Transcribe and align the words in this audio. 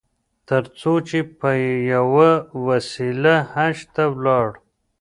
تر 0.49 0.63
څو 0.79 0.93
چې 1.09 1.19
په 1.39 1.49
یوه 1.93 2.31
وسیله 2.67 3.35
حج 3.51 3.77
ته 3.95 4.03
ولاړ. 4.15 4.47